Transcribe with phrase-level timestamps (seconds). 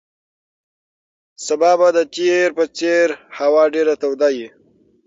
[1.45, 3.07] سبا به د تېر په څېر
[3.37, 4.47] هوا ډېره توده وي.